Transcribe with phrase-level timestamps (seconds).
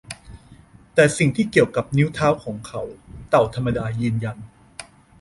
[0.93, 2.81] แต่สิ่งที่เกี่ยวกับนิ้วเท้าของเขา
[3.29, 4.37] เต่าธรรมดายืนยัน